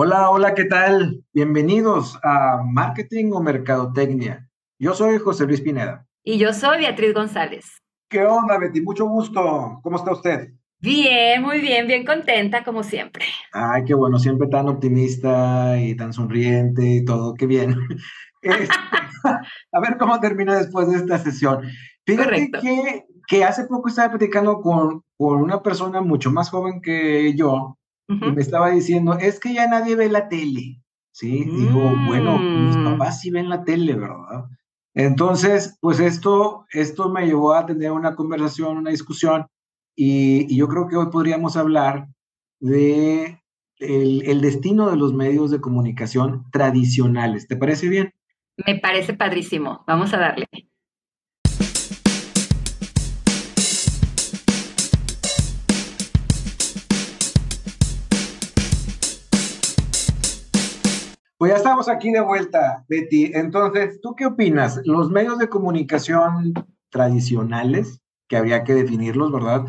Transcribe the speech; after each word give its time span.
Hola, 0.00 0.30
hola, 0.30 0.54
¿qué 0.54 0.64
tal? 0.64 1.24
Bienvenidos 1.32 2.20
a 2.22 2.62
Marketing 2.64 3.32
o 3.32 3.42
Mercadotecnia. 3.42 4.48
Yo 4.78 4.94
soy 4.94 5.18
José 5.18 5.44
Luis 5.44 5.60
Pineda. 5.60 6.06
Y 6.22 6.38
yo 6.38 6.52
soy 6.52 6.78
Beatriz 6.78 7.12
González. 7.12 7.82
¿Qué 8.08 8.24
onda, 8.24 8.58
Betty? 8.58 8.80
Mucho 8.80 9.06
gusto. 9.08 9.80
¿Cómo 9.82 9.96
está 9.96 10.12
usted? 10.12 10.50
Bien, 10.78 11.42
muy 11.42 11.60
bien, 11.60 11.88
bien 11.88 12.06
contenta 12.06 12.62
como 12.62 12.84
siempre. 12.84 13.24
Ay, 13.52 13.82
qué 13.86 13.94
bueno, 13.94 14.20
siempre 14.20 14.46
tan 14.46 14.68
optimista 14.68 15.76
y 15.80 15.96
tan 15.96 16.12
sonriente 16.12 16.86
y 16.86 17.04
todo, 17.04 17.34
qué 17.34 17.46
bien. 17.46 17.74
Este, 18.40 18.68
a 19.72 19.80
ver 19.80 19.98
cómo 19.98 20.20
termina 20.20 20.56
después 20.56 20.88
de 20.88 20.98
esta 20.98 21.18
sesión. 21.18 21.64
Fíjate 22.06 22.52
que, 22.52 23.04
que, 23.26 23.44
hace 23.44 23.64
poco 23.64 23.88
estaba 23.88 24.10
platicando 24.10 24.60
con, 24.60 25.02
con 25.16 25.42
una 25.42 25.60
persona 25.60 26.02
mucho 26.02 26.30
más 26.30 26.48
joven 26.48 26.80
que 26.80 27.34
yo, 27.34 27.77
y 28.08 28.32
me 28.32 28.40
estaba 28.40 28.70
diciendo, 28.70 29.18
es 29.18 29.38
que 29.38 29.52
ya 29.52 29.68
nadie 29.68 29.94
ve 29.94 30.08
la 30.08 30.28
tele, 30.28 30.82
¿sí? 31.12 31.44
Digo, 31.44 31.94
bueno, 32.06 32.38
mis 32.38 32.76
mm. 32.76 32.84
papás 32.84 33.20
sí 33.20 33.30
ven 33.30 33.50
la 33.50 33.64
tele, 33.64 33.94
¿verdad? 33.94 34.46
Entonces, 34.94 35.76
pues 35.80 36.00
esto, 36.00 36.66
esto 36.72 37.10
me 37.10 37.26
llevó 37.26 37.52
a 37.52 37.66
tener 37.66 37.92
una 37.92 38.14
conversación, 38.14 38.78
una 38.78 38.90
discusión, 38.90 39.46
y, 39.94 40.56
yo 40.56 40.68
creo 40.68 40.88
que 40.88 40.96
hoy 40.96 41.10
podríamos 41.10 41.56
hablar 41.56 42.08
de 42.60 43.42
el, 43.78 44.22
el, 44.26 44.40
destino 44.40 44.90
de 44.90 44.96
los 44.96 45.12
medios 45.12 45.50
de 45.50 45.60
comunicación 45.60 46.44
tradicionales. 46.50 47.46
¿Te 47.46 47.56
parece 47.56 47.88
bien? 47.88 48.14
Me 48.66 48.78
parece 48.78 49.14
padrísimo. 49.14 49.84
Vamos 49.86 50.14
a 50.14 50.18
darle. 50.18 50.46
Pues 61.38 61.52
ya 61.52 61.56
estamos 61.56 61.88
aquí 61.88 62.10
de 62.10 62.20
vuelta, 62.20 62.84
Betty. 62.88 63.30
Entonces, 63.32 64.00
¿tú 64.00 64.16
qué 64.16 64.26
opinas? 64.26 64.80
Los 64.84 65.08
medios 65.08 65.38
de 65.38 65.48
comunicación 65.48 66.52
tradicionales, 66.90 68.02
que 68.28 68.36
habría 68.36 68.64
que 68.64 68.74
definirlos, 68.74 69.30
¿verdad? 69.30 69.64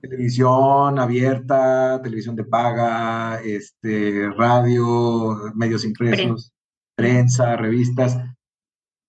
Televisión 0.00 0.98
abierta, 0.98 2.00
televisión 2.02 2.36
de 2.36 2.44
paga, 2.44 3.38
este, 3.44 4.30
radio, 4.30 5.52
medios 5.54 5.84
impresos, 5.84 6.54
prensa, 6.96 7.56
revistas, 7.56 8.18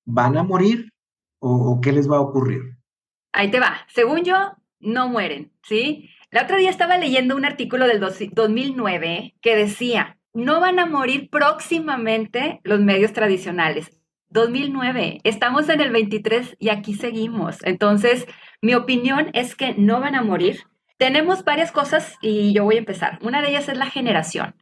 ¿van 0.05 0.37
a 0.37 0.43
morir 0.43 0.89
o, 1.39 1.79
qué 1.81 1.93
les 1.93 2.11
va 2.11 2.17
a 2.17 2.21
ocurrir? 2.21 2.77
Ahí 3.31 3.49
te 3.49 3.61
va. 3.61 3.77
Según 3.87 4.23
yo, 4.23 4.35
no 4.81 5.07
mueren, 5.07 5.53
¿sí? 5.63 6.09
La 6.29 6.43
otra 6.43 6.57
día 6.57 6.69
estaba 6.69 6.97
leyendo 6.97 7.37
un 7.37 7.45
artículo 7.45 7.87
del 7.87 8.01
2009 8.01 9.35
que 9.41 9.55
decía, 9.55 10.17
no 10.35 10.59
van 10.59 10.79
a 10.79 10.85
morir 10.85 11.29
próximamente 11.29 12.59
los 12.63 12.81
medios 12.81 13.13
tradicionales. 13.13 13.89
2009, 14.29 15.21
estamos 15.23 15.69
en 15.69 15.79
el 15.79 15.91
23 15.91 16.57
y 16.59 16.69
aquí 16.69 16.93
seguimos. 16.93 17.63
Entonces, 17.63 18.27
mi 18.61 18.75
opinión 18.75 19.29
es 19.33 19.55
que 19.55 19.75
no 19.75 20.01
van 20.01 20.13
a 20.13 20.23
morir. 20.23 20.63
Tenemos 20.97 21.45
varias 21.45 21.71
cosas 21.71 22.15
y 22.21 22.53
yo 22.53 22.65
voy 22.65 22.75
a 22.75 22.79
empezar. 22.79 23.17
Una 23.21 23.41
de 23.41 23.49
ellas 23.49 23.69
es 23.69 23.77
la 23.77 23.85
generación. 23.85 24.55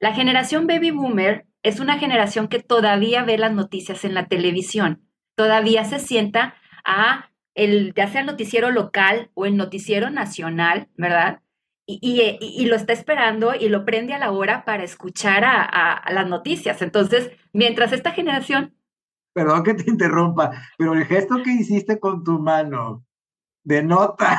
La 0.00 0.12
generación 0.12 0.66
baby 0.66 0.90
boomer 0.90 1.46
es 1.62 1.78
una 1.78 1.98
generación 1.98 2.48
que 2.48 2.60
todavía 2.60 3.22
ve 3.22 3.38
las 3.38 3.52
noticias 3.52 4.04
en 4.04 4.14
la 4.14 4.26
televisión. 4.26 5.02
Todavía 5.36 5.84
se 5.84 6.00
sienta 6.00 6.54
a 6.84 7.30
el, 7.54 7.94
ya 7.94 8.08
sea 8.08 8.22
el 8.22 8.26
noticiero 8.26 8.72
local 8.72 9.30
o 9.34 9.46
el 9.46 9.56
noticiero 9.56 10.10
nacional, 10.10 10.88
¿verdad? 10.96 11.41
Y, 11.86 12.66
lo 12.66 12.76
está 12.76 12.92
esperando 12.92 13.54
y 13.54 13.68
lo 13.68 13.84
prende 13.84 14.14
a 14.14 14.18
la 14.18 14.30
hora 14.30 14.64
para 14.64 14.84
escuchar 14.84 15.44
a, 15.44 16.02
las 16.12 16.28
noticias. 16.28 16.82
Entonces, 16.82 17.30
mientras 17.52 17.92
esta 17.92 18.12
generación... 18.12 18.74
Perdón 19.34 19.62
que 19.62 19.74
te 19.74 19.90
interrumpa, 19.90 20.50
pero 20.76 20.92
el 20.92 21.06
gesto 21.06 21.42
que 21.42 21.52
hiciste 21.52 21.98
con 21.98 22.22
tu 22.22 22.38
mano 22.38 23.04
denota 23.64 24.38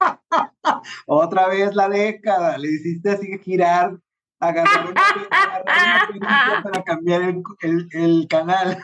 otra 1.06 1.48
vez 1.48 1.74
la 1.74 1.88
década, 1.88 2.56
le 2.56 2.68
hiciste 2.68 3.10
así 3.10 3.38
girar, 3.38 3.98
agarrar 4.40 4.86
una, 4.86 6.62
para 6.62 6.82
cambiar 6.82 7.22
el, 7.60 7.88
el 7.92 8.26
canal. 8.28 8.82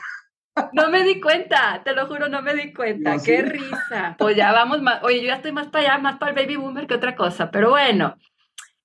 No 0.73 0.89
me 0.89 1.03
di 1.03 1.19
cuenta, 1.19 1.81
te 1.83 1.93
lo 1.93 2.07
juro, 2.07 2.29
no 2.29 2.41
me 2.41 2.53
di 2.53 2.73
cuenta. 2.73 3.17
Qué 3.23 3.41
risa. 3.41 4.15
Pues 4.17 4.35
ya 4.35 4.51
vamos 4.51 4.81
más. 4.81 5.03
Oye, 5.03 5.21
yo 5.21 5.27
ya 5.27 5.35
estoy 5.35 5.51
más 5.51 5.67
para 5.67 5.93
allá, 5.93 5.97
más 6.01 6.17
para 6.17 6.31
el 6.31 6.35
baby 6.35 6.57
boomer 6.57 6.85
que 6.85 6.93
otra 6.93 7.15
cosa. 7.15 7.49
Pero 7.49 7.71
bueno, 7.71 8.15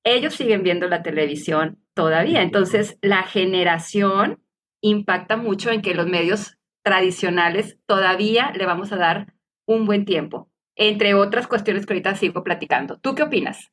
ellos 0.04 0.34
siguen 0.34 0.62
viendo 0.62 0.88
la 0.88 1.02
televisión 1.02 1.78
todavía. 1.94 2.42
Entonces, 2.42 2.96
la 3.02 3.22
generación 3.24 4.42
impacta 4.80 5.36
mucho 5.36 5.70
en 5.70 5.82
que 5.82 5.94
los 5.94 6.06
medios 6.06 6.58
tradicionales 6.82 7.78
todavía 7.86 8.52
le 8.52 8.64
vamos 8.64 8.92
a 8.92 8.96
dar 8.96 9.34
un 9.66 9.84
buen 9.84 10.06
tiempo, 10.06 10.50
entre 10.76 11.12
otras 11.14 11.46
cuestiones 11.46 11.84
que 11.84 11.92
ahorita 11.92 12.14
sigo 12.14 12.42
platicando. 12.42 12.98
¿Tú 12.98 13.14
qué 13.14 13.24
opinas? 13.24 13.70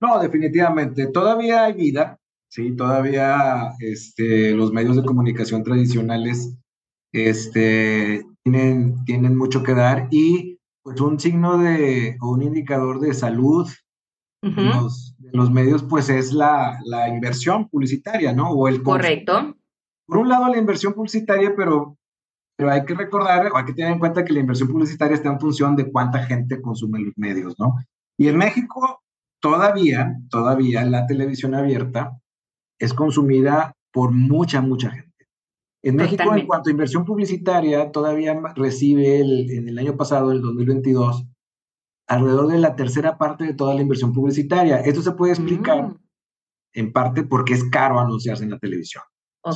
No, 0.00 0.18
definitivamente. 0.18 1.08
Todavía 1.08 1.64
hay 1.64 1.74
vida, 1.74 2.18
sí, 2.48 2.74
todavía 2.74 3.72
este, 3.80 4.54
los 4.54 4.72
medios 4.72 4.96
de 4.96 5.04
comunicación 5.04 5.62
tradicionales 5.62 6.56
este, 7.14 8.26
tienen, 8.42 9.04
tienen 9.04 9.36
mucho 9.36 9.62
que 9.62 9.72
dar 9.72 10.08
y 10.10 10.58
pues 10.82 11.00
un 11.00 11.18
signo 11.18 11.58
de, 11.58 12.18
o 12.20 12.32
un 12.32 12.42
indicador 12.42 13.00
de 13.00 13.14
salud 13.14 13.68
de, 14.42 15.30
los, 15.32 15.50
medios, 15.50 15.82
pues 15.84 16.10
es 16.10 16.32
la, 16.32 16.78
la, 16.84 17.08
inversión 17.08 17.66
publicitaria, 17.70 18.34
¿no? 18.34 18.50
O 18.50 18.68
el 18.68 18.82
Correcto. 18.82 19.56
Por 20.06 20.18
un 20.18 20.28
lado 20.28 20.48
la 20.48 20.58
inversión 20.58 20.92
publicitaria, 20.92 21.54
pero, 21.56 21.96
pero 22.54 22.70
hay 22.70 22.84
que 22.84 22.94
recordar, 22.94 23.50
o 23.50 23.56
hay 23.56 23.64
que 23.64 23.72
tener 23.72 23.92
en 23.92 23.98
cuenta 23.98 24.22
que 24.22 24.34
la 24.34 24.40
inversión 24.40 24.68
publicitaria 24.68 25.14
está 25.14 25.30
en 25.30 25.40
función 25.40 25.76
de 25.76 25.90
cuánta 25.90 26.24
gente 26.24 26.60
consume 26.60 26.98
los 26.98 27.14
medios, 27.16 27.58
¿no? 27.58 27.76
Y 28.18 28.28
en 28.28 28.36
México 28.36 29.02
todavía, 29.40 30.14
todavía 30.28 30.84
la 30.84 31.06
televisión 31.06 31.54
abierta 31.54 32.18
es 32.78 32.92
consumida 32.92 33.74
por 33.92 34.10
mucha, 34.10 34.60
mucha 34.60 34.90
gente. 34.90 35.13
En 35.84 35.96
México, 35.96 36.34
en 36.34 36.46
cuanto 36.46 36.70
a 36.70 36.72
inversión 36.72 37.04
publicitaria, 37.04 37.92
todavía 37.92 38.40
recibe 38.56 39.20
en 39.20 39.68
el 39.68 39.78
año 39.78 39.98
pasado, 39.98 40.32
el 40.32 40.40
2022, 40.40 41.26
alrededor 42.06 42.46
de 42.48 42.58
la 42.58 42.74
tercera 42.74 43.18
parte 43.18 43.44
de 43.44 43.52
toda 43.52 43.74
la 43.74 43.82
inversión 43.82 44.14
publicitaria. 44.14 44.78
Esto 44.78 45.02
se 45.02 45.12
puede 45.12 45.32
explicar 45.32 45.88
mm. 45.88 45.98
en 46.72 46.92
parte 46.92 47.22
porque 47.22 47.52
es 47.52 47.64
caro 47.64 48.00
anunciarse 48.00 48.44
en 48.44 48.50
la 48.50 48.58
televisión. 48.58 49.02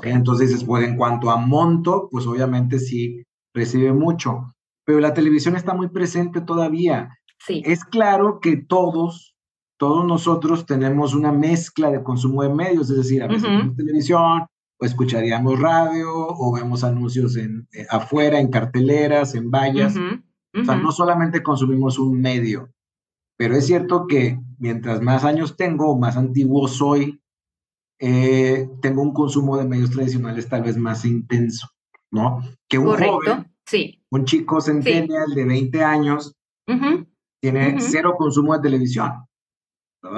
Entonces, 0.03 0.53
después, 0.53 0.87
en 0.87 0.99
cuanto 0.99 1.31
a 1.31 1.39
monto, 1.39 2.09
pues 2.11 2.27
obviamente 2.27 2.79
sí 2.79 3.25
recibe 3.55 3.95
mucho, 3.95 4.55
pero 4.85 5.01
la 5.01 5.15
televisión 5.15 5.57
está 5.57 5.73
muy 5.73 5.89
presente 5.89 6.43
todavía. 6.43 7.09
Sí. 7.39 7.63
Es 7.65 7.87
claro 7.87 8.41
que 8.41 8.59
todos, 8.59 9.35
todos 9.79 10.05
nosotros 10.05 10.67
tenemos 10.67 11.15
una 11.15 11.33
mezcla 11.33 11.91
de 11.91 12.03
consumo 12.03 12.43
de 12.43 12.51
medios, 12.51 12.91
es 12.91 12.99
decir, 12.99 13.23
a 13.23 13.29
veces 13.29 13.49
televisión, 13.77 14.47
o 14.81 14.85
escucharíamos 14.85 15.59
radio 15.59 16.09
o 16.13 16.53
vemos 16.53 16.85
anuncios 16.85 17.37
en, 17.37 17.69
eh, 17.73 17.87
afuera, 17.91 18.39
en 18.41 18.51
carteleras, 18.51 19.35
en 19.35 19.51
vallas. 19.51 19.97
O 20.55 20.65
sea, 20.65 20.77
no 20.77 20.93
solamente 20.93 21.43
consumimos 21.43 21.99
un 21.99 22.21
medio, 22.21 22.73
pero 23.37 23.55
es 23.55 23.67
cierto 23.67 24.07
que 24.07 24.39
mientras 24.59 25.01
más 25.01 25.25
años 25.25 25.57
tengo, 25.57 25.97
más 25.97 26.17
antiguo 26.17 26.67
soy, 26.67 27.21
eh, 28.01 28.69
tengo 28.81 29.03
un 29.03 29.13
consumo 29.13 29.57
de 29.57 29.67
medios 29.67 29.91
tradicionales 29.91 30.49
tal 30.49 30.63
vez 30.63 30.77
más 30.77 31.05
intenso, 31.05 31.69
¿no? 32.11 32.41
Que 32.69 32.79
un 32.79 32.97
joven, 32.97 33.53
sí. 33.67 34.03
un 34.11 34.25
chico 34.25 34.61
centennial 34.61 35.35
de 35.35 35.45
20 35.45 35.85
años, 35.85 36.35
tiene 37.41 37.81
cero 37.81 38.15
consumo 38.19 38.55
de 38.55 38.63
televisión, 38.63 39.13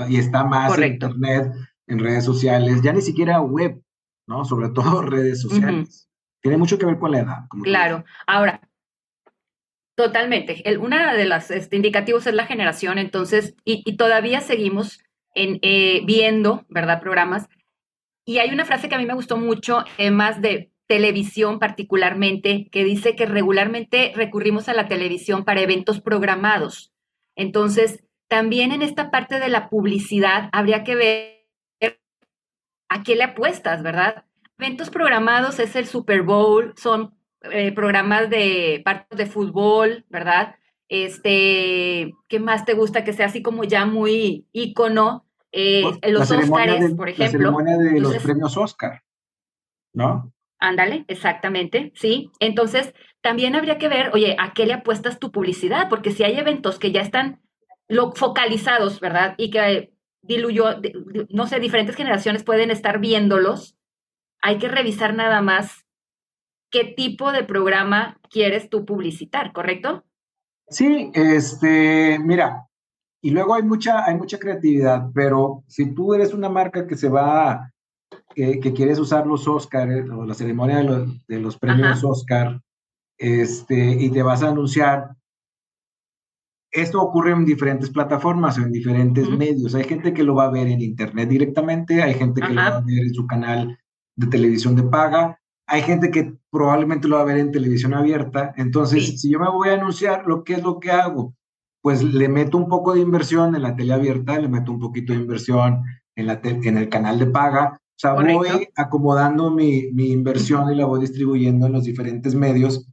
y 0.09 0.17
está 0.17 0.45
más 0.45 0.77
en 0.79 0.93
internet, 0.95 1.53
en 1.87 1.99
redes 1.99 2.25
sociales, 2.25 2.81
ya 2.83 2.93
ni 2.93 3.03
siquiera 3.03 3.41
web, 3.41 3.83
¿no? 4.31 4.45
Sobre 4.45 4.69
todo 4.75 5.03
redes 5.03 5.43
sociales. 5.43 6.09
Tiene 6.41 6.57
mucho 6.57 6.79
que 6.79 6.87
ver 6.87 6.99
con 6.99 7.11
la 7.11 7.19
edad. 7.19 7.39
claro. 7.63 8.05
Ahora, 8.27 8.63
totalmente. 9.95 10.67
El, 10.67 10.79
una 10.79 11.13
de 11.13 11.27
las 11.27 11.51
este, 11.51 11.77
indicativos 11.77 12.27
es 12.27 12.33
la 12.33 12.47
generación, 12.47 12.97
entonces, 12.97 13.55
y, 13.65 13.97
todavía 13.97 14.41
seguimos 14.41 15.01
en, 15.35 15.59
eh, 15.61 16.01
viendo, 16.07 16.65
¿verdad? 16.71 17.03
Programas. 17.03 17.47
Y 18.25 18.39
hay 18.39 18.51
una 18.51 18.65
frase 18.65 18.89
que 18.89 18.95
a 18.95 18.99
mí 18.99 19.05
me 19.05 19.15
gustó 19.15 19.37
mucho, 19.37 19.85
eh, 19.99 20.11
más 20.11 20.41
de 20.41 20.73
televisión 20.87 21.59
particularmente, 21.59 22.69
que 22.73 22.85
dice 22.85 23.15
que 23.15 23.27
regularmente 23.27 24.13
recurrimos 24.15 24.69
a 24.69 24.75
la 24.75 24.89
televisión 24.89 25.45
para 25.45 25.61
eventos 25.61 26.01
programados. 26.01 26.93
Entonces, 27.37 28.03
también 28.29 28.73
en 28.73 28.83
esta 28.83 29.11
parte 29.11 29.39
de 29.39 29.49
la 29.49 29.69
publicidad 29.69 30.49
habría 30.53 30.85
que 30.85 30.95
ver 30.95 31.40
¿a 32.91 33.03
qué 33.03 33.17
le 33.17 33.25
apuestas, 33.25 33.83
verdad? 33.83 34.27
Eventos 34.59 34.91
programados 34.91 35.59
es 35.59 35.75
el 35.77 35.87
Super 35.87 36.21
Bowl, 36.23 36.75
son 36.77 37.15
eh, 37.51 37.73
programas 37.73 38.29
de 38.29 38.83
partidos 38.85 39.17
de 39.19 39.27
fútbol, 39.27 40.05
¿verdad? 40.11 40.57
Este, 40.91 42.13
¿qué 42.29 42.41
más 42.41 42.65
te 42.67 42.75
gusta 42.75 43.05
que 43.05 43.15
sea 43.15 43.27
así 43.27 43.43
como 43.43 43.65
ya 43.65 43.87
muy 43.87 44.47
ícono? 44.53 45.25
eh, 45.53 45.83
los 45.83 46.31
la 46.31 46.37
de- 46.37 46.95
por 46.95 47.09
La 47.09 47.13
ejemplo. 47.15 47.39
ceremonia 47.39 47.77
de 47.79 48.01
los 48.01 48.17
premios 48.19 48.57
Oscar, 48.57 49.03
¿no? 49.95 50.33
Ándale, 50.61 51.05
exactamente, 51.09 51.93
sí. 51.97 52.31
Entonces, 52.39 52.95
también 53.23 53.57
habría 53.57 53.79
que 53.79 53.89
ver, 53.89 54.11
oye, 54.13 54.37
¿a 54.39 54.53
qué 54.53 54.67
le 54.67 54.75
apuestas 54.75 55.19
tu 55.19 55.33
publicidad? 55.33 55.89
Porque 55.89 56.13
si 56.13 56.23
hay 56.23 56.39
eventos 56.39 56.79
que 56.79 56.93
ya 56.93 57.01
están 57.01 57.41
lo, 57.89 58.13
focalizados, 58.13 59.01
¿verdad? 59.01 59.35
Y 59.39 59.51
que 59.51 59.93
diluyó, 60.23 60.75
di- 60.81 60.93
di- 61.13 61.27
no 61.31 61.47
sé, 61.47 61.61
diferentes 61.61 61.97
generaciones 61.97 62.43
pueden 62.45 62.71
estar 62.71 63.01
viéndolos, 63.01 63.77
hay 64.43 64.59
que 64.59 64.69
revisar 64.69 65.15
nada 65.15 65.43
más 65.43 65.87
qué 66.71 66.85
tipo 66.85 67.33
de 67.33 67.45
programa 67.45 68.19
quieres 68.31 68.71
tú 68.71 68.85
publicitar, 68.85 69.53
¿correcto? 69.53 70.05
Sí, 70.69 71.11
este, 71.15 72.19
mira, 72.21 72.67
y 73.23 73.31
luego 73.31 73.55
hay 73.55 73.63
mucha, 73.63 74.05
hay 74.07 74.15
mucha 74.17 74.39
creatividad, 74.39 75.09
pero 75.15 75.65
si 75.67 75.95
tú 75.95 76.15
eres 76.15 76.33
una 76.33 76.49
marca 76.49 76.87
que 76.87 76.97
se 76.97 77.09
va, 77.09 77.73
que, 78.35 78.61
que 78.61 78.73
quieres 78.73 78.99
usar 78.99 79.27
los 79.27 79.47
Oscar 79.49 79.91
eh, 79.91 80.09
o 80.09 80.25
la 80.25 80.35
ceremonia 80.35 80.79
de 80.79 80.85
los, 80.85 81.27
de 81.27 81.41
los 81.41 81.59
premios 81.59 81.99
Ajá. 81.99 82.07
Oscar, 82.07 82.61
este, 83.19 83.77
y 83.99 84.11
te 84.11 84.23
vas 84.23 84.43
a 84.43 84.49
anunciar, 84.49 85.11
esto 86.73 87.01
ocurre 87.03 87.33
en 87.33 87.45
diferentes 87.45 87.91
plataformas 87.91 88.59
o 88.59 88.63
en 88.63 88.73
diferentes 88.73 89.29
medios. 89.29 89.75
Hay 89.75 89.85
gente 89.85 90.13
que 90.15 90.23
lo 90.23 90.35
va 90.35 90.45
a 90.45 90.51
ver 90.51 90.67
en 90.69 90.81
internet 90.81 91.29
directamente, 91.29 92.03
hay 92.03 92.15
gente 92.15 92.41
que 92.41 92.49
lo 92.53 92.61
va 92.61 92.77
a 92.79 92.81
ver 92.81 92.99
en 93.01 93.15
su 93.15 93.27
canal 93.27 93.79
de 94.17 94.27
televisión 94.29 94.77
de 94.77 94.83
paga, 94.85 95.39
hay 95.67 95.83
gente 95.83 96.11
que 96.11 96.35
probablemente 96.51 97.09
lo 97.09 97.17
va 97.17 97.23
a 97.23 97.27
ver 97.27 97.39
en 97.39 97.53
televisión 97.53 97.95
abierta. 97.95 98.53
Entonces, 98.57 99.07
Sí. 99.07 99.19
si 99.19 99.31
yo 99.31 99.39
me 99.41 99.49
voy 99.51 99.69
a 99.69 99.75
anunciar, 99.75 100.25
¿lo 100.27 100.45
que 100.45 100.55
es 100.55 100.63
lo 100.63 100.79
que 100.81 100.91
hago? 100.91 101.35
Pues 101.83 102.03
le 102.03 102.29
meto 102.29 102.59
un 102.59 102.69
poco 102.69 102.93
de 102.95 103.01
inversión 103.01 103.55
en 103.57 103.63
la 103.63 103.75
tele 103.77 103.93
abierta, 103.95 104.39
le 104.39 104.49
meto 104.49 104.73
un 104.73 104.81
poquito 104.81 105.13
de 105.13 105.21
inversión 105.21 105.83
en, 106.17 106.27
la 106.27 106.41
te- 106.41 106.51
en 106.69 106.77
el 106.77 106.89
canal 106.89 107.19
de 107.19 107.27
paga. 107.27 107.77
O 107.77 107.99
sea, 108.01 108.15
Correcto. 108.15 108.39
voy 108.39 108.69
acomodando 108.77 109.51
mi, 109.51 109.91
mi 109.93 110.11
inversión 110.11 110.71
y 110.73 110.75
la 110.77 110.87
voy 110.87 111.01
distribuyendo 111.01 111.67
en 111.67 111.73
los 111.73 111.85
diferentes 111.85 112.35
medios, 112.35 112.87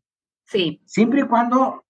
Sí, 0.46 0.82
siempre 0.86 1.22
y 1.22 1.24
cuando 1.24 1.84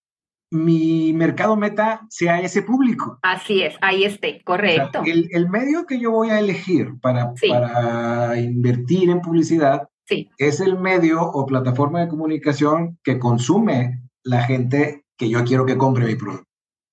mi 0.50 1.12
mercado 1.14 1.56
meta 1.58 2.02
sea 2.10 2.40
ese 2.42 2.62
público. 2.62 3.20
así 3.22 3.64
es, 3.64 3.76
ahí 3.82 4.04
esté, 4.06 4.28
O 4.28 4.32
sea, 4.32 4.44
correcto. 4.46 5.02
el, 5.06 5.28
el 5.32 5.50
medio 5.50 5.86
que 5.86 6.00
yo 6.00 6.12
voy 6.12 6.30
a 6.30 6.40
elegir 6.40 6.94
para, 7.02 7.34
Sí. 7.36 7.50
para 7.50 8.40
invertir 8.40 9.10
en 9.10 9.22
publicidad 9.22 9.88
Sí, 10.06 10.30
es 10.38 10.62
el 10.62 10.80
medio 10.80 11.22
o 11.22 11.46
plataforma 11.46 12.00
de 12.00 12.08
comunicación 12.08 12.98
que 13.04 13.20
consume 13.20 14.02
la 14.24 14.42
gente 14.44 15.04
que 15.18 15.30
yo 15.30 15.44
quiero 15.44 15.66
que 15.66 15.78
compre 15.78 16.06
mi 16.06 16.16
producto. 16.16 16.46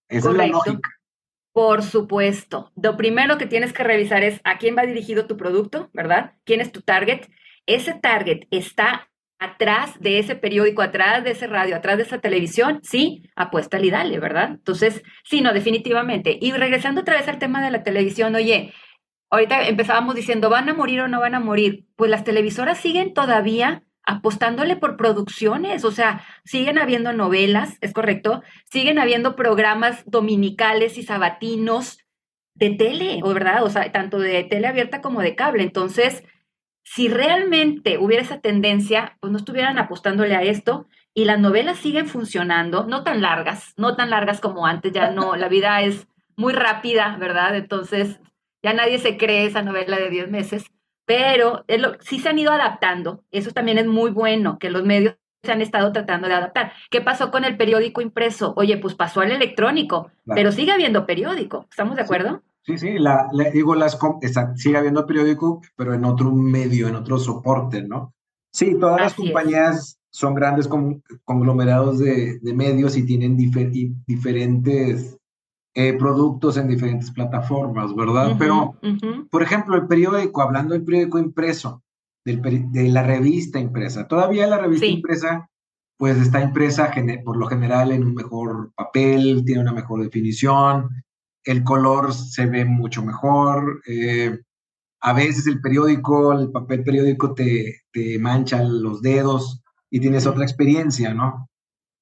Esa 0.08 0.30
es 0.30 0.34
la 0.36 0.44
Correcto. 0.50 0.58
lógica. 0.66 0.90
Por 1.52 1.82
supuesto. 1.84 2.72
Lo 2.74 2.96
primero 2.96 3.38
que 3.38 3.46
tienes 3.46 3.72
que 3.72 3.84
revisar 3.84 4.24
es 4.24 4.40
a 4.42 4.58
quién 4.58 4.76
va 4.76 4.82
dirigido 4.82 5.26
tu 5.28 5.36
producto, 5.36 5.88
¿verdad? 5.92 6.32
¿Quién 6.44 6.60
es 6.60 6.72
tu 6.72 6.80
target? 6.82 7.28
Ese 7.66 7.94
target 7.94 8.48
está 8.50 9.08
atrás 9.44 10.00
de 10.00 10.18
ese 10.18 10.34
periódico, 10.34 10.82
atrás 10.82 11.24
de 11.24 11.30
ese 11.30 11.46
radio, 11.46 11.76
atrás 11.76 11.96
de 11.96 12.02
esa 12.04 12.18
televisión, 12.18 12.80
sí, 12.82 13.22
apuéstale 13.36 13.86
y 13.86 13.90
dale, 13.90 14.18
¿verdad? 14.18 14.50
Entonces, 14.50 15.02
sí, 15.24 15.40
no, 15.40 15.52
definitivamente. 15.52 16.38
Y 16.40 16.52
regresando 16.52 17.02
otra 17.02 17.16
vez 17.16 17.28
al 17.28 17.38
tema 17.38 17.62
de 17.62 17.70
la 17.70 17.82
televisión, 17.82 18.34
oye, 18.34 18.72
ahorita 19.30 19.66
empezábamos 19.68 20.14
diciendo, 20.14 20.50
¿van 20.50 20.68
a 20.68 20.74
morir 20.74 21.00
o 21.00 21.08
no 21.08 21.20
van 21.20 21.34
a 21.34 21.40
morir? 21.40 21.86
Pues 21.96 22.10
las 22.10 22.24
televisoras 22.24 22.78
siguen 22.78 23.14
todavía 23.14 23.82
apostándole 24.06 24.76
por 24.76 24.96
producciones, 24.96 25.84
o 25.84 25.90
sea, 25.90 26.22
siguen 26.44 26.78
habiendo 26.78 27.12
novelas, 27.12 27.78
¿es 27.80 27.92
correcto? 27.92 28.42
Siguen 28.70 28.98
habiendo 28.98 29.34
programas 29.34 30.04
dominicales 30.04 30.98
y 30.98 31.02
sabatinos 31.02 31.98
de 32.54 32.70
tele, 32.70 33.20
¿o 33.22 33.32
verdad? 33.32 33.64
O 33.64 33.70
sea, 33.70 33.90
tanto 33.92 34.18
de 34.18 34.44
tele 34.44 34.66
abierta 34.66 35.00
como 35.00 35.20
de 35.20 35.34
cable. 35.34 35.62
Entonces, 35.62 36.22
si 36.84 37.08
realmente 37.08 37.98
hubiera 37.98 38.22
esa 38.22 38.40
tendencia, 38.40 39.16
pues 39.20 39.32
no 39.32 39.38
estuvieran 39.38 39.78
apostándole 39.78 40.36
a 40.36 40.42
esto 40.42 40.86
y 41.14 41.24
las 41.24 41.38
novelas 41.40 41.78
siguen 41.78 42.06
funcionando, 42.06 42.84
no 42.84 43.02
tan 43.02 43.22
largas, 43.22 43.72
no 43.76 43.96
tan 43.96 44.10
largas 44.10 44.40
como 44.40 44.66
antes, 44.66 44.92
ya 44.92 45.10
no, 45.10 45.34
la 45.36 45.48
vida 45.48 45.80
es 45.82 46.06
muy 46.36 46.52
rápida, 46.52 47.16
¿verdad? 47.18 47.56
Entonces, 47.56 48.20
ya 48.62 48.72
nadie 48.74 48.98
se 48.98 49.16
cree 49.16 49.46
esa 49.46 49.62
novela 49.62 49.96
de 49.98 50.10
10 50.10 50.30
meses, 50.30 50.64
pero 51.06 51.64
es 51.68 51.80
lo- 51.80 51.96
sí 52.00 52.18
se 52.18 52.28
han 52.28 52.38
ido 52.38 52.52
adaptando, 52.52 53.24
eso 53.30 53.50
también 53.52 53.78
es 53.78 53.86
muy 53.86 54.10
bueno, 54.10 54.58
que 54.58 54.70
los 54.70 54.84
medios 54.84 55.16
se 55.42 55.52
han 55.52 55.60
estado 55.60 55.92
tratando 55.92 56.26
de 56.28 56.34
adaptar. 56.34 56.72
¿Qué 56.90 57.00
pasó 57.02 57.30
con 57.30 57.44
el 57.44 57.56
periódico 57.58 58.00
impreso? 58.00 58.54
Oye, 58.56 58.78
pues 58.78 58.94
pasó 58.94 59.20
al 59.20 59.30
electrónico, 59.30 60.04
Claro. 60.24 60.36
pero 60.36 60.52
sigue 60.52 60.72
habiendo 60.72 61.04
periódico, 61.06 61.66
¿estamos 61.70 61.96
de 61.96 62.02
Sí. 62.02 62.04
acuerdo? 62.06 62.42
Sí, 62.66 62.78
sí, 62.78 62.98
la, 62.98 63.28
la- 63.32 63.50
digo, 63.50 63.74
las 63.74 63.98
exact- 64.00 64.56
sigue 64.56 64.76
habiendo 64.78 65.06
periódico, 65.06 65.60
pero 65.76 65.92
en 65.94 66.04
otro 66.04 66.32
medio, 66.32 66.88
en 66.88 66.96
otro 66.96 67.18
soporte, 67.18 67.82
¿no? 67.82 68.14
Sí, 68.52 68.76
todas 68.80 69.00
las 69.00 69.12
es. 69.12 69.18
compañías 69.18 69.98
son 70.10 70.34
grandes 70.34 70.66
con- 70.68 71.02
conglomerados 71.24 71.98
de, 71.98 72.38
de 72.40 72.54
medios 72.54 72.96
y 72.96 73.04
tienen 73.04 73.36
difer- 73.36 73.70
y 73.74 73.94
diferentes 74.06 75.18
eh, 75.76 75.92
productos 75.94 76.56
en 76.56 76.68
diferentes 76.68 77.10
plataformas, 77.10 77.94
¿verdad? 77.96 78.36
Pero, 78.38 78.78
por 79.28 79.42
ejemplo, 79.42 79.74
el 79.76 79.86
periódico, 79.88 80.40
hablando 80.40 80.72
del 80.72 80.84
periódico 80.84 81.18
impreso, 81.18 81.82
del 82.24 82.40
de 82.70 82.88
la 82.88 83.02
revista 83.02 83.58
impresa, 83.58 84.06
todavía 84.06 84.46
la 84.46 84.58
revista 84.58 84.86
Sí. 84.86 84.92
impresa, 84.92 85.50
pues 85.98 86.16
está 86.18 86.40
impresa 86.40 86.90
por 87.24 87.36
lo 87.36 87.46
general 87.48 87.90
en 87.90 88.04
un 88.04 88.14
mejor 88.14 88.72
papel, 88.76 89.42
tiene 89.44 89.62
una 89.62 89.72
mejor 89.72 90.02
definición, 90.02 90.88
el 91.44 91.62
color 91.62 92.12
se 92.14 92.46
ve 92.46 92.64
mucho 92.64 93.02
mejor. 93.04 93.82
eh, 93.86 94.38
a 95.06 95.12
veces 95.12 95.46
el 95.46 95.60
periódico, 95.60 96.32
el 96.32 96.50
papel 96.50 96.82
periódico 96.82 97.34
te, 97.34 97.82
te 97.92 98.18
mancha 98.18 98.62
los 98.62 99.02
dedos 99.02 99.62
y 99.90 100.00
tienes 100.00 100.26
otra 100.26 100.44
experiencia, 100.44 101.12
¿no? 101.12 101.50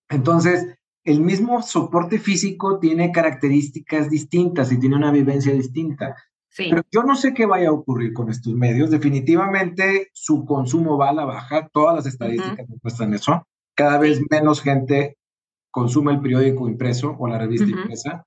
Entonces, 0.09 0.79
el 1.05 1.21
mismo 1.21 1.63
soporte 1.63 2.21
físico 2.21 2.79
tiene 2.79 3.11
características 3.11 4.09
distintas 4.09 4.71
y 4.71 4.79
tiene 4.79 4.95
una 4.95 5.11
vivencia 5.11 5.53
distinta. 5.53 6.15
sí, 6.49 6.69
Pero 6.71 6.83
yo 6.93 7.03
no 7.03 7.17
sé 7.17 7.35
qué 7.35 7.45
vaya 7.45 7.71
a 7.71 7.73
ocurrir 7.73 8.13
con 8.13 8.31
estos 8.31 8.55
medios. 8.55 8.91
Definitivamente 8.91 10.11
su 10.13 10.45
consumo 10.45 10.97
va 10.97 11.11
a 11.11 11.15
la 11.15 11.25
baja. 11.25 11.69
Todas 11.73 11.97
las 11.97 12.07
estadísticas 12.07 12.67
muestran 12.83 13.15
eso. 13.15 13.45
Cada 13.75 13.99
vez 13.99 14.21
menos 14.31 14.63
gente 14.63 15.17
consume 15.73 16.13
el 16.13 16.21
periódico 16.21 16.69
impreso 16.69 17.17
o 17.19 17.27
la 17.27 17.39
revista 17.39 17.67
impresa, 17.67 18.27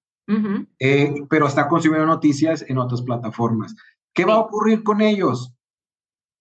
eh, 0.79 1.13
pero 1.29 1.47
está 1.47 1.67
consumiendo 1.67 2.05
noticias 2.07 2.65
en 2.67 2.77
otras 2.77 3.01
plataformas. 3.03 3.75
¿Qué 4.13 4.25
va 4.25 4.35
a 4.35 4.39
ocurrir 4.39 4.83
con 4.83 5.01
ellos? 5.01 5.53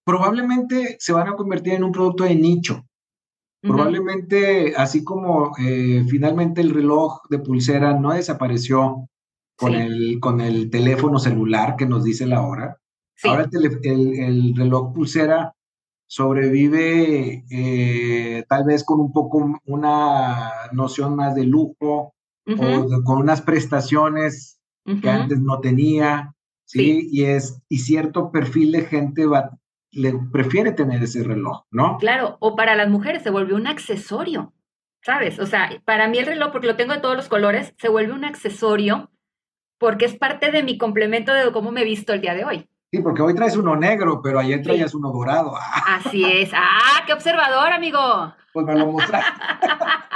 Probablemente 0.07 0.97
se 0.99 1.13
van 1.13 1.29
a 1.29 1.35
convertir 1.37 1.75
en 1.75 1.85
un 1.85 1.93
producto 1.93 2.25
de 2.25 2.35
nicho. 2.35 2.85
Probablemente, 3.63 4.75
así 4.77 5.03
como 5.05 5.53
eh, 5.59 6.05
finalmente 6.09 6.61
el 6.61 6.69
reloj 6.71 7.23
de 7.31 7.39
pulsera 7.39 7.99
no 7.99 8.13
desapareció 8.13 9.09
con, 9.57 9.73
Sí. 9.73 9.79
el, 9.79 10.21
con 10.21 10.41
el 10.43 10.69
teléfono 10.69 11.19
celular 11.19 11.77
que 11.77 11.87
nos 11.87 12.05
dice 12.05 12.27
la 12.27 12.43
hora, 12.43 12.79
Sí, 13.17 13.29
ahora 13.29 13.49
el- 13.53 14.19
el 14.19 14.55
reloj 14.57 14.93
pulsera 14.93 15.55
sobrevive 16.07 17.45
eh, 17.51 18.45
tal 18.49 18.65
vez 18.65 18.85
con 18.85 19.01
un 19.01 19.13
poco 19.13 19.59
una 19.67 20.51
noción 20.73 21.17
más 21.17 21.35
de 21.35 21.45
lujo 21.45 22.13
ujú, 22.47 22.65
o 22.97 23.03
con 23.05 23.19
unas 23.19 23.43
prestaciones 23.43 24.61
que 24.85 24.93
ujú. 24.93 25.09
antes 25.09 25.41
no 25.41 25.61
tenía, 25.61 26.35
¿sí? 26.65 26.79
Sí. 26.79 27.09
Y, 27.13 27.25
es, 27.25 27.63
y 27.69 27.79
cierto 27.79 28.31
perfil 28.31 28.73
de 28.73 28.83
gente 28.83 29.27
va, 29.27 29.51
le 29.93 30.15
prefiere 30.33 30.73
tener 30.73 31.03
ese 31.03 31.23
reloj, 31.23 31.63
¿no? 31.71 31.99
Claro, 31.99 32.37
o 32.41 32.55
para 32.57 32.75
las 32.75 32.89
mujeres 32.91 33.23
se 33.23 33.31
volvió 33.31 33.57
un 33.57 33.67
accesorio, 33.67 34.53
¿sabes? 35.03 35.39
O 35.39 35.47
sea, 35.47 35.71
para 35.85 36.09
mí 36.09 36.19
el 36.19 36.27
reloj, 36.27 36.53
porque 36.53 36.67
lo 36.67 36.77
tengo 36.77 36.93
de 36.93 37.01
todos 37.01 37.17
los 37.17 37.29
colores, 37.29 37.75
se 37.79 37.89
vuelve 37.89 38.13
un 38.13 38.25
accesorio 38.25 39.11
porque 39.79 40.05
es 40.05 40.17
parte 40.17 40.51
de 40.51 40.63
mi 40.63 40.79
complemento 40.79 41.33
de 41.33 41.51
cómo 41.53 41.71
me 41.71 41.83
he 41.83 41.85
visto 41.85 42.13
el 42.13 42.21
día 42.21 42.35
de 42.35 42.45
hoy. 42.45 42.69
Sí, 42.91 43.01
porque 43.03 43.23
hoy 43.23 43.35
traes 43.35 43.57
uno 43.57 43.75
negro, 43.75 44.21
pero 44.23 44.39
ayer 44.39 44.59
Sí. 44.59 44.65
traías 44.65 44.95
uno 44.95 45.11
dorado. 45.11 45.55
Así 45.89 46.25
es. 46.25 46.51
¡Ah, 46.55 47.03
qué 47.07 47.13
observador, 47.13 47.73
amigo! 47.73 47.99
Pues 48.55 48.65
me 48.65 48.75
lo 48.77 48.87
mostraste. 48.87 49.31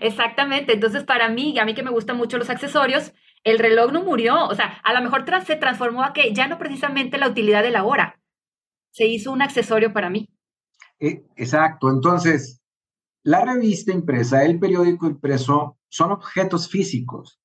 Exactamente. 0.00 0.72
Entonces, 0.72 1.04
para 1.04 1.28
mí, 1.28 1.50
y 1.52 1.58
a 1.58 1.64
mí 1.64 1.74
que 1.74 1.82
me 1.82 1.90
gustan 1.90 2.16
mucho 2.16 2.38
los 2.38 2.50
accesorios, 2.50 3.12
el 3.44 3.58
reloj 3.58 3.92
no 3.92 4.02
murió. 4.02 4.46
O 4.46 4.54
sea, 4.54 4.78
a 4.82 4.92
lo 4.92 5.00
mejor 5.02 5.24
tras- 5.24 5.44
se 5.46 5.56
transformó 5.56 6.02
a 6.02 6.12
que 6.12 6.32
ya 6.34 6.48
no 6.48 6.58
precisamente 6.58 7.18
la 7.18 7.28
utilidad 7.28 7.62
de 7.62 7.70
la 7.70 7.84
hora. 7.84 8.20
Se 8.90 9.06
hizo 9.06 9.30
un 9.30 9.42
accesorio 9.42 9.92
para 9.92 10.10
mí. 10.10 10.28
Eh, 10.98 11.24
exacto. 11.36 11.90
Entonces, 11.90 12.60
la 13.22 13.44
revista 13.44 13.92
impresa, 13.92 14.44
el 14.44 14.58
periódico 14.58 15.06
impreso, 15.06 15.78
son 15.88 16.12
objetos 16.12 16.68
físicos. 16.68 17.38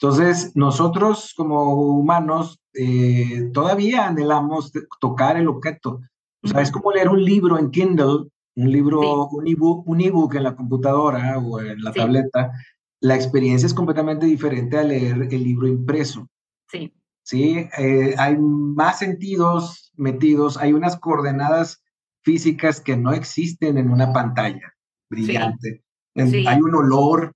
Entonces, 0.00 0.52
nosotros 0.54 1.34
como 1.36 1.74
humanos 1.74 2.58
eh, 2.72 3.50
todavía 3.52 4.06
anhelamos 4.06 4.72
tocar 5.00 5.36
el 5.36 5.48
objeto. 5.48 6.00
O 6.42 6.48
sea, 6.48 6.62
es 6.62 6.70
como 6.70 6.90
leer 6.90 7.10
un 7.10 7.22
libro 7.22 7.58
en 7.58 7.70
Kindle, 7.70 8.28
un 8.62 8.72
libro, 8.72 9.28
un 9.28 9.46
ebook, 9.46 9.86
un 9.86 10.00
ebook 10.00 10.34
en 10.34 10.44
la 10.44 10.56
computadora 10.56 11.38
o 11.38 11.60
en 11.60 11.82
la 11.82 11.92
Sí. 11.92 12.00
tableta. 12.00 12.52
La 13.00 13.14
experiencia 13.14 13.66
es 13.66 13.74
completamente 13.74 14.26
diferente 14.26 14.76
a 14.76 14.82
leer 14.82 15.28
el 15.30 15.42
libro 15.42 15.66
impreso. 15.66 16.28
Sí. 16.68 16.92
¿sí? 17.22 17.68
Eh, 17.78 18.14
hay 18.18 18.36
más 18.38 18.98
sentidos 18.98 19.92
metidos, 19.96 20.56
hay 20.56 20.72
unas 20.72 20.98
coordenadas 20.98 21.82
físicas 22.22 22.80
que 22.80 22.96
no 22.96 23.12
existen 23.12 23.78
en 23.78 23.90
una 23.90 24.12
pantalla 24.12 24.74
brillante. 25.08 25.82
Hay 26.16 26.60
un 26.60 26.74
olor, 26.74 27.32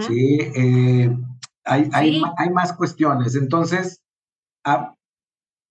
¿sí? 0.00 0.38
Eh, 0.54 1.16
hay, 1.64 1.88
hay, 1.92 2.22
hay, 2.36 2.50
más 2.50 2.72
cuestiones. 2.72 3.36
Entonces, 3.36 4.02
ah, 4.64 4.94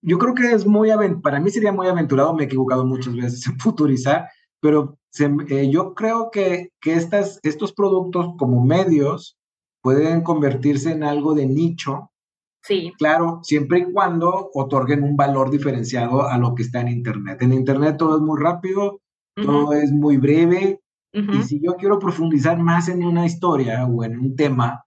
yo 0.01 0.17
creo 0.17 0.33
que 0.33 0.51
es 0.51 0.65
muy, 0.65 0.89
para 1.21 1.39
mí 1.39 1.49
sería 1.49 1.71
muy 1.71 1.87
aventurado, 1.87 2.33
me 2.33 2.43
he 2.43 2.45
equivocado 2.45 2.85
muchas 2.85 3.15
veces 3.15 3.45
en 3.47 3.59
futurizar, 3.59 4.29
pero 4.61 4.97
eh, 5.49 5.69
yo 5.69 5.93
creo 5.93 6.31
que, 6.31 6.69
que 6.79 6.93
estas, 6.93 7.39
estos 7.43 7.73
productos 7.73 8.33
como 8.37 8.63
medios 8.63 9.37
pueden 9.81 10.21
convertirse 10.21 10.91
en 10.91 11.03
algo 11.03 11.33
de 11.33 11.47
nicho. 11.47 12.11
Sí. 12.63 12.93
Claro, 12.97 13.39
siempre 13.41 13.79
y 13.79 13.91
cuando 13.91 14.51
otorguen 14.53 15.03
un 15.03 15.17
valor 15.17 15.49
diferenciado 15.49 16.27
a 16.27 16.37
lo 16.37 16.53
que 16.53 16.63
está 16.63 16.81
en 16.81 16.89
Internet. 16.89 17.41
En 17.41 17.53
Internet 17.53 17.97
todo 17.97 18.17
es 18.17 18.21
muy 18.21 18.39
rápido, 18.39 19.01
todo 19.35 19.73
es 19.73 19.91
muy 19.91 20.17
breve, 20.17 20.79
y 21.13 21.43
si 21.43 21.59
yo 21.61 21.75
quiero 21.75 21.99
profundizar 21.99 22.57
más 22.57 22.87
en 22.87 23.03
una 23.03 23.25
historia 23.25 23.85
o 23.85 24.03
en 24.03 24.17
un 24.17 24.35
tema, 24.35 24.85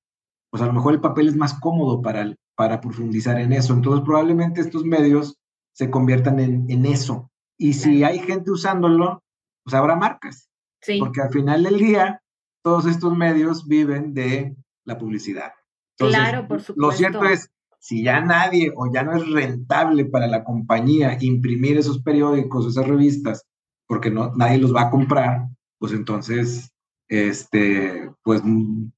pues 0.50 0.62
a 0.62 0.66
lo 0.66 0.73
mejor 0.73 0.95
el 0.95 1.00
papel 1.00 1.28
es 1.28 1.37
más 1.37 1.54
cómodo 1.61 2.00
para, 2.00 2.35
para 2.57 2.81
profundizar 2.81 3.38
en 3.38 3.52
eso. 3.52 3.75
Entonces 3.75 4.04
probablemente 4.04 4.61
estos 4.61 4.85
medios 4.85 5.37
se 5.73 5.90
conviertan 5.90 6.40
en, 6.40 6.71
en 6.71 6.87
eso. 6.87 7.31
Y 7.59 7.75
si 7.75 8.04
hay 8.04 8.21
gente 8.21 8.50
usándolo, 8.50 9.23
pues 9.64 9.75
habrá 9.75 9.97
marcas. 9.97 10.49
Sí. 10.80 10.99
Porque 10.99 11.23
al 11.23 11.30
final 11.30 11.62
del 11.62 11.78
día, 11.78 12.23
todos 12.62 12.87
estos 12.87 13.16
medios 13.16 13.66
viven 13.66 14.14
de 14.14 14.54
la 14.85 14.99
publicidad. 14.99 15.52
claro, 15.97 16.47
por 16.47 16.61
supuesto. 16.61 16.80
Lo 16.80 16.92
cierto 16.92 17.25
es, 17.25 17.50
si 17.78 18.02
ya 18.02 18.21
nadie 18.21 18.73
o 18.76 18.90
ya 18.92 19.02
no 19.02 19.16
es 19.16 19.28
rentable 19.30 20.04
para 20.06 20.26
la 20.26 20.44
compañía 20.44 21.18
imprimir 21.21 21.78
esos 21.78 22.02
periódicos, 22.02 22.66
esas 22.66 22.87
revistas, 22.87 23.47
porque 23.87 24.11
no, 24.11 24.33
nadie 24.37 24.59
los 24.59 24.75
va 24.75 24.83
a 24.83 24.90
comprar, 24.90 25.49
pues 25.78 25.92
entonces, 25.92 26.73
este, 27.09 28.11
pues 28.23 28.42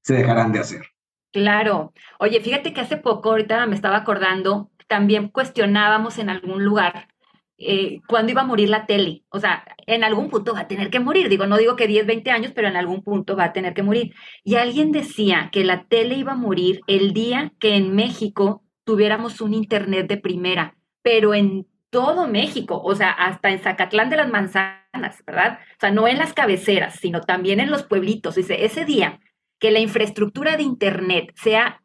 se 0.03 0.13
dejarán 0.13 0.51
de 0.51 0.59
hacer. 0.59 0.85
Claro. 1.33 1.93
Oye, 2.19 2.39
fíjate 2.41 2.73
que 2.73 2.81
hace 2.81 2.97
poco, 2.97 3.31
ahorita 3.31 3.65
me 3.65 3.75
estaba 3.75 3.97
acordando, 3.97 4.71
también 4.87 5.29
cuestionábamos 5.29 6.17
en 6.17 6.29
algún 6.29 6.63
lugar 6.63 7.09
eh, 7.57 8.01
cuándo 8.07 8.31
iba 8.31 8.41
a 8.41 8.45
morir 8.45 8.69
la 8.69 8.85
tele. 8.85 9.23
O 9.29 9.39
sea, 9.39 9.65
en 9.87 10.03
algún 10.03 10.29
punto 10.29 10.53
va 10.53 10.61
a 10.61 10.67
tener 10.67 10.89
que 10.89 10.99
morir. 10.99 11.29
Digo, 11.29 11.47
no 11.47 11.57
digo 11.57 11.75
que 11.75 11.87
10, 11.87 12.05
20 12.05 12.31
años, 12.31 12.51
pero 12.55 12.67
en 12.67 12.75
algún 12.75 13.03
punto 13.03 13.35
va 13.35 13.45
a 13.45 13.53
tener 13.53 13.73
que 13.73 13.83
morir. 13.83 14.13
Y 14.43 14.55
alguien 14.55 14.91
decía 14.91 15.49
que 15.51 15.63
la 15.63 15.85
tele 15.85 16.15
iba 16.15 16.33
a 16.33 16.37
morir 16.37 16.81
el 16.87 17.13
día 17.13 17.53
que 17.59 17.75
en 17.75 17.95
México 17.95 18.63
tuviéramos 18.83 19.41
un 19.41 19.53
Internet 19.53 20.07
de 20.07 20.17
primera, 20.17 20.77
pero 21.01 21.33
en 21.33 21.67
todo 21.89 22.27
México, 22.27 22.81
o 22.83 22.95
sea, 22.95 23.11
hasta 23.11 23.49
en 23.49 23.59
Zacatlán 23.59 24.09
de 24.09 24.17
las 24.17 24.29
Manzanas, 24.29 25.23
¿verdad? 25.25 25.59
O 25.61 25.79
sea, 25.79 25.91
no 25.91 26.07
en 26.07 26.17
las 26.17 26.33
cabeceras, 26.33 26.95
sino 26.95 27.21
también 27.21 27.59
en 27.59 27.71
los 27.71 27.83
pueblitos. 27.83 28.35
Dice, 28.35 28.65
ese 28.65 28.85
día 28.85 29.19
que 29.59 29.71
la 29.71 29.79
infraestructura 29.79 30.57
de 30.57 30.63
Internet 30.63 31.33
sea 31.35 31.81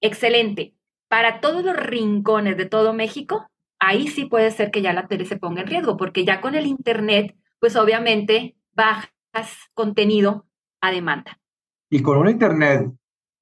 excelente 0.00 0.74
para 1.08 1.40
todos 1.40 1.62
los 1.62 1.76
rincones 1.76 2.56
de 2.56 2.64
todo 2.64 2.94
México, 2.94 3.46
ahí 3.82 4.06
sí 4.06 4.26
puede 4.26 4.50
ser 4.50 4.70
que 4.70 4.80
ya 4.80 4.92
la 4.92 5.08
tele 5.08 5.24
se 5.24 5.36
ponga 5.36 5.62
en 5.62 5.66
riesgo, 5.66 5.96
porque 5.96 6.24
ya 6.24 6.40
con 6.40 6.54
el 6.54 6.66
Internet, 6.66 7.36
pues 7.58 7.76
obviamente 7.76 8.56
bajas 8.74 9.10
contenido 9.74 10.46
a 10.80 10.92
demanda. 10.92 11.40
Y 11.90 12.00
con 12.00 12.18
un 12.18 12.28
Internet 12.28 12.90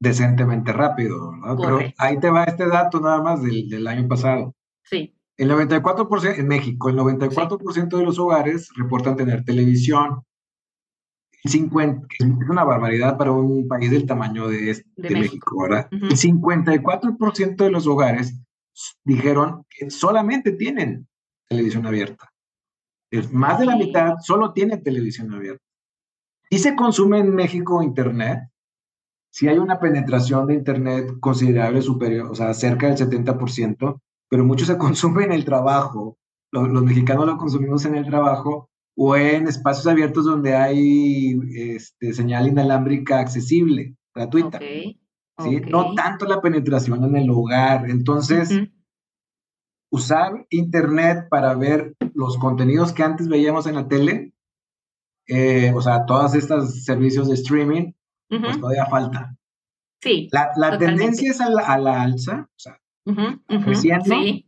decentemente 0.00 0.73
rápido, 0.73 1.32
¿verdad? 1.32 1.56
Pero 1.61 1.92
ahí 1.99 2.18
te 2.18 2.30
va 2.30 2.44
este 2.44 2.66
dato 2.66 3.00
nada 3.00 3.23
más 3.23 3.42
del, 3.42 3.87
año 3.87 4.09
pasado. 4.09 4.54
Sí. 4.82 5.14
El 5.37 5.50
94% 5.50 6.38
en 6.38 6.49
México, 6.49 6.88
el 6.88 6.97
94% 6.97 7.97
de 7.99 8.04
los 8.04 8.18
hogares 8.18 8.70
reportan 8.76 9.16
tener 9.16 9.44
televisión. 9.44 10.23
50, 11.42 12.06
que 12.06 12.26
es 12.26 12.30
una 12.50 12.64
barbaridad 12.64 13.16
para 13.16 13.32
un 13.32 13.66
país 13.66 13.90
del 13.90 14.04
tamaño 14.04 14.49
de, 14.49 14.85
México. 14.97 15.62
¿verdad? 15.62 15.88
El 15.90 16.11
54% 16.11 17.56
de 17.56 17.70
los 17.70 17.87
hogares 17.87 18.38
dijeron 19.04 19.64
que 19.68 19.90
solamente 19.90 20.52
tienen 20.52 21.08
televisión 21.49 21.87
abierta. 21.87 22.30
Más 23.32 23.58
de 23.58 23.66
la 23.66 23.76
mitad 23.76 24.14
solo 24.20 24.52
tiene 24.52 24.78
televisión 24.78 25.32
abierta. 25.32 25.64
Y 26.49 26.58
se 26.58 26.75
consume 26.76 27.18
en 27.18 27.34
México 27.34 27.82
Internet. 27.82 28.40
Si 29.32 29.49
hay 29.49 29.58
una 29.58 29.78
penetración 29.78 30.46
de 30.46 30.54
Internet 30.54 31.12
considerable 31.20 31.82
superior, 31.82 32.30
o 32.30 32.34
sea, 32.34 32.52
cerca 32.54 32.88
del 32.88 32.96
70%, 32.96 34.00
pero 34.28 34.44
mucho 34.44 34.64
se 34.64 34.78
consume 34.78 35.25
en 35.25 35.32
el 35.32 35.44
trabajo. 35.44 36.18
Los, 36.52 36.68
mexicanos 36.82 37.26
lo 37.26 37.37
consumimos 37.37 37.84
en 37.84 37.94
el 37.96 38.06
trabajo 38.06 38.68
o 38.96 39.16
en 39.16 39.46
espacios 39.46 39.87
abiertos 39.87 40.25
donde 40.25 40.56
hay 40.56 41.38
este, 41.54 42.12
señal 42.12 42.49
inalámbrica 42.49 43.20
accesible, 43.20 43.94
gratuita. 44.14 44.58
¿Sí? 45.42 45.61
No 45.68 45.94
tanto 45.94 46.26
la 46.26 46.40
penetración 46.40 47.04
en 47.04 47.16
el 47.16 47.30
hogar. 47.30 47.88
Entonces, 47.88 48.50
usar 49.90 50.47
Internet 50.50 51.28
para 51.28 51.54
ver 51.54 51.94
los 52.14 52.38
contenidos 52.38 52.92
que 52.92 53.02
antes 53.02 53.28
veíamos 53.28 53.66
en 53.66 53.75
la 53.76 53.88
tele, 53.88 54.32
eh, 55.26 55.73
o 55.75 55.80
sea, 55.80 56.06
todos 56.06 56.35
estos 56.35 56.85
servicios 56.85 57.28
de 57.28 57.35
streaming, 57.35 57.92
pues 58.28 58.61
todavía 58.61 58.87
falta. 58.87 59.37
Sí. 60.02 60.28
La, 60.32 60.50
la 60.56 60.78
tendencia 60.78 61.30
es 61.30 61.40
a 61.40 61.49
la, 61.50 62.02
alza, 62.02 62.49
o 62.49 62.59
sea, 62.59 62.80
creciendo. 63.64 64.04
Sí. 64.04 64.47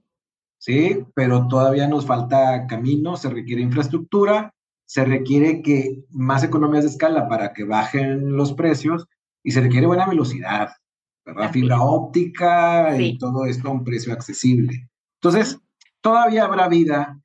Sí, 0.59 1.05
pero 1.17 1.49
todavía 1.49 1.89
nos 1.89 2.07
falta 2.07 2.69
camino, 2.69 3.17
se 3.17 3.29
requiere 3.29 3.63
infraestructura, 3.63 4.55
se 4.87 5.05
requiere 5.05 5.61
que 5.61 6.05
más 6.11 6.45
economías 6.45 6.85
de 6.85 6.91
escala 6.91 7.27
para 7.27 7.53
que 7.53 7.65
bajen 7.65 8.37
los 8.37 8.53
precios 8.53 9.09
y 9.43 9.51
se 9.51 9.61
requiere 9.61 9.89
buena 9.89 10.07
velocidad. 10.07 10.69
¿Verdad? 11.25 11.51
Fibra 11.53 11.81
óptica 11.81 12.97
y 12.99 13.19
todo 13.19 13.47
esto 13.47 13.69
a 13.69 13.73
un 13.73 13.85
precio 13.85 14.13
accesible. 14.13 14.89
Entonces, 15.21 15.59
todavía 16.01 16.45
habrá 16.45 16.69
vida 16.69 17.21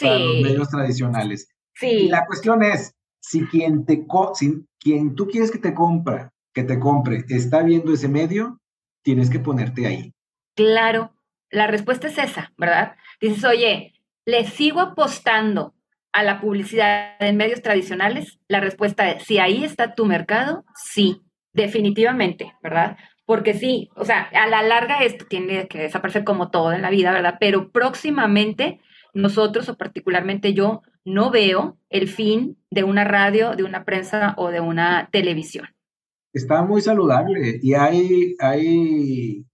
para 0.00 0.18
los 0.18 0.42
medios 0.42 0.68
tradicionales. 0.68 1.48
Sí. 1.74 1.86
Y 1.86 2.08
la 2.08 2.24
cuestión 2.26 2.62
es, 2.62 2.94
si 3.20 3.44
quien 3.46 3.84
te 3.84 4.06
si 4.34 4.64
quien 4.78 5.14
tú 5.14 5.26
quieres 5.26 5.50
que 5.50 5.58
te 5.58 5.74
compra, 5.74 6.32
que 6.54 6.64
te 6.64 6.78
compre, 6.78 7.24
está 7.28 7.62
viendo 7.62 7.92
ese 7.92 8.08
medio, 8.08 8.60
tienes 9.02 9.30
que 9.30 9.40
ponerte 9.40 9.86
ahí. 9.86 10.12
Claro, 10.54 11.12
la 11.50 11.66
respuesta 11.66 12.08
es 12.08 12.18
esa, 12.18 12.52
¿verdad? 12.56 12.96
Dices, 13.20 13.44
oye, 13.44 13.92
¿le 14.24 14.46
sigo 14.46 14.80
apostando 14.80 15.74
a 16.12 16.22
la 16.22 16.40
publicidad 16.40 17.16
en 17.20 17.36
medios 17.36 17.62
tradicionales? 17.62 18.38
La 18.48 18.60
respuesta 18.60 19.10
es, 19.10 19.24
si 19.24 19.38
ahí 19.38 19.64
está 19.64 19.94
tu 19.94 20.06
mercado, 20.06 20.64
sí, 20.74 21.22
definitivamente, 21.52 22.54
¿verdad? 22.62 22.96
Porque 23.26 23.54
sí, 23.54 23.90
o 23.96 24.04
sea, 24.04 24.22
a 24.22 24.46
la 24.46 24.62
larga 24.62 25.04
esto 25.04 25.26
tiene 25.28 25.66
que 25.68 25.80
desaparecer 25.80 26.24
como 26.24 26.50
todo 26.50 26.72
en 26.72 26.82
la 26.82 26.90
vida, 26.90 27.12
¿verdad? 27.12 27.36
Pero 27.40 27.70
próximamente 27.70 28.80
nosotros, 29.12 29.68
o 29.68 29.76
particularmente 29.76 30.54
yo, 30.54 30.82
no 31.04 31.30
veo 31.30 31.78
el 31.90 32.08
fin 32.08 32.56
de 32.70 32.84
una 32.84 33.04
radio, 33.04 33.56
de 33.56 33.64
una 33.64 33.84
prensa 33.84 34.34
o 34.36 34.50
de 34.50 34.60
una 34.60 35.08
televisión. 35.10 35.66
Está 36.32 36.62
muy 36.62 36.80
saludable 36.82 37.58
y 37.62 37.74
hay, 37.74 38.36
hay 38.38 39.46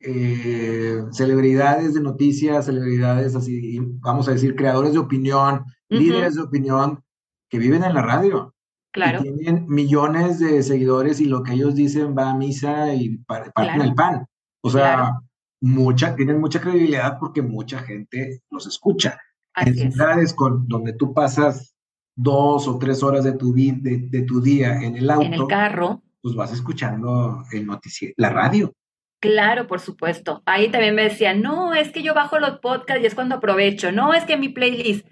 eh, 0.00 1.02
celebridades 1.12 1.94
de 1.94 2.00
noticias, 2.00 2.66
celebridades 2.66 3.36
así, 3.36 3.78
vamos 4.00 4.28
a 4.28 4.32
decir, 4.32 4.56
creadores 4.56 4.92
de 4.92 4.98
opinión, 4.98 5.64
líderes 5.88 6.34
de 6.34 6.42
opinión 6.42 7.02
que 7.48 7.58
viven 7.58 7.84
en 7.84 7.94
la 7.94 8.02
radio. 8.02 8.53
Claro. 8.94 9.22
tienen 9.22 9.66
millones 9.66 10.38
de 10.38 10.62
seguidores 10.62 11.20
y 11.20 11.24
lo 11.24 11.42
que 11.42 11.54
ellos 11.54 11.74
dicen 11.74 12.16
va 12.16 12.30
a 12.30 12.36
misa 12.36 12.94
y 12.94 13.18
parten 13.18 13.80
el 13.80 13.92
pan. 13.92 14.24
O 14.60 14.70
sea, 14.70 15.18
mucha, 15.60 16.14
tienen 16.14 16.40
mucha 16.40 16.60
credibilidad 16.60 17.18
porque 17.18 17.42
mucha 17.42 17.80
gente 17.80 18.42
los 18.50 18.68
escucha. 18.68 19.18
en 19.56 19.90
ciudades 19.90 20.32
con, 20.32 20.68
donde 20.68 20.92
tú 20.92 21.12
pasas 21.12 21.74
dos 22.14 22.68
o 22.68 22.78
tres 22.78 23.02
horas 23.02 23.24
de 23.24 23.32
tu, 23.32 23.52
de, 23.52 24.06
de, 24.08 24.22
tu 24.22 24.40
día 24.40 24.80
en 24.80 24.96
el 24.96 25.10
auto. 25.10 25.26
En 25.26 25.34
el 25.34 25.46
carro. 25.48 26.00
Pues 26.22 26.36
vas 26.36 26.52
escuchando 26.52 27.42
el 27.50 27.66
noticiero, 27.66 28.14
la 28.16 28.30
radio. 28.30 28.72
Claro, 29.18 29.66
por 29.66 29.80
supuesto. 29.80 30.40
Ahí 30.46 30.70
también 30.70 30.94
me 30.94 31.02
decían, 31.02 31.42
no, 31.42 31.74
es 31.74 31.90
que 31.90 32.04
yo 32.04 32.14
bajo 32.14 32.38
los 32.38 32.60
podcasts 32.60 33.02
y 33.02 33.06
es 33.06 33.16
cuando 33.16 33.34
aprovecho. 33.34 33.90
No, 33.90 34.14
es 34.14 34.22
que 34.22 34.36
mi 34.36 34.50
playlist 34.50 35.04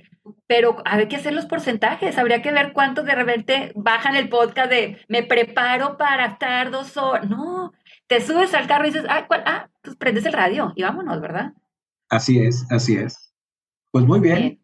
pero 0.46 0.76
hay 0.84 1.08
que 1.08 1.16
hacer 1.16 1.32
los 1.32 1.46
porcentajes, 1.46 2.18
habría 2.18 2.42
que 2.42 2.52
ver 2.52 2.72
cuántos 2.72 3.04
de 3.04 3.14
repente 3.14 3.72
bajan 3.74 4.16
el 4.16 4.28
podcast 4.28 4.70
de 4.70 4.98
me 5.08 5.22
preparo 5.22 5.96
para 5.96 6.26
estar 6.26 6.70
dos 6.70 6.96
horas. 6.96 7.28
No, 7.28 7.72
te 8.06 8.20
subes 8.20 8.54
al 8.54 8.66
carro 8.66 8.86
y 8.86 8.90
dices, 8.90 9.06
ah, 9.08 9.26
¿cuál? 9.26 9.42
ah 9.46 9.68
pues 9.82 9.96
prendes 9.96 10.24
el 10.26 10.32
radio 10.32 10.72
y 10.76 10.82
vámonos, 10.82 11.20
¿verdad? 11.20 11.52
Así 12.08 12.38
es, 12.38 12.66
así 12.70 12.96
es. 12.96 13.34
Pues 13.90 14.04
muy 14.04 14.20
bien. 14.20 14.60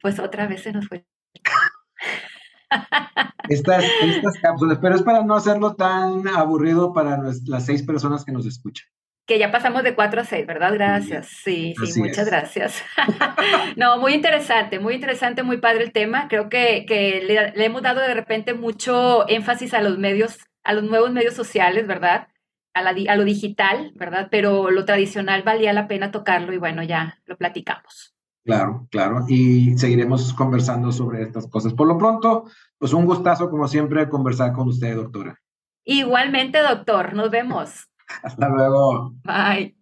Pues 0.00 0.18
otra 0.18 0.46
vez 0.46 0.62
se 0.62 0.72
nos 0.72 0.88
fue. 0.88 1.04
Estas, 3.48 3.84
estas 4.02 4.38
cápsulas, 4.38 4.78
pero 4.80 4.94
es 4.94 5.02
para 5.02 5.24
no 5.24 5.34
hacerlo 5.34 5.74
tan 5.74 6.26
aburrido 6.28 6.92
para 6.92 7.18
las 7.18 7.66
seis 7.66 7.82
personas 7.82 8.24
que 8.24 8.32
nos 8.32 8.46
escuchan. 8.46 8.86
Que 9.26 9.38
ya 9.38 9.50
pasamos 9.50 9.82
de 9.82 9.94
4 9.94 10.20
a 10.20 10.24
6, 10.24 10.46
¿verdad? 10.46 10.72
Gracias. 10.74 11.28
Sí, 11.44 11.74
sí, 11.84 12.00
muchas 12.00 12.26
gracias. 12.26 12.82
no, 13.76 13.98
muy 13.98 14.14
interesante, 14.14 14.78
muy 14.78 14.94
interesante, 14.94 15.42
muy 15.42 15.58
padre 15.58 15.84
el 15.84 15.92
tema. 15.92 16.28
Creo 16.28 16.48
que, 16.48 16.84
que 16.86 17.22
le, 17.22 17.52
le, 17.52 17.64
hemos 17.64 17.82
dado 17.82 18.00
de 18.00 18.14
repente 18.14 18.54
mucho 18.54 19.28
énfasis 19.28 19.74
a 19.74 19.82
los 19.82 19.98
medios, 19.98 20.38
a 20.64 20.72
los 20.72 20.84
nuevos 20.84 21.12
medios 21.12 21.34
sociales, 21.34 21.86
¿verdad? 21.86 22.28
A, 22.74 22.82
la, 22.82 22.90
a 22.90 23.16
lo 23.16 23.24
digital, 23.24 23.92
¿verdad? 23.94 24.28
Pero 24.30 24.70
lo 24.70 24.84
tradicional 24.84 25.42
valía 25.42 25.72
la 25.72 25.86
pena 25.86 26.10
tocarlo 26.10 26.52
y 26.52 26.58
bueno, 26.58 26.82
ya 26.82 27.18
lo 27.26 27.36
platicamos. 27.36 28.14
Claro, 28.44 28.88
claro. 28.90 29.24
Y 29.28 29.78
seguiremos 29.78 30.34
conversando 30.34 30.90
sobre 30.90 31.22
estas 31.22 31.46
cosas. 31.46 31.74
Por 31.74 31.86
lo 31.86 31.96
pronto, 31.96 32.46
pues 32.76 32.92
un 32.92 33.06
gustazo, 33.06 33.48
como 33.48 33.68
siempre, 33.68 34.08
conversar 34.08 34.52
con 34.52 34.66
usted, 34.66 34.96
doctora. 34.96 35.38
Igualmente, 35.84 36.58
doctor. 36.58 37.14
Nos 37.14 37.30
vemos. 37.30 37.88
Hasta 38.22 38.48
luego. 38.48 39.14
Bye. 39.24 39.74